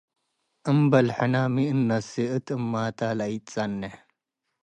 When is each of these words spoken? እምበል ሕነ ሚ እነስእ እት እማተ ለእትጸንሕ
እምበል 0.71 1.07
ሕነ 1.15 1.35
ሚ 1.53 1.55
እነስእ 1.73 2.27
እት 2.35 2.47
እማተ 2.57 2.99
ለእትጸንሕ 3.17 3.93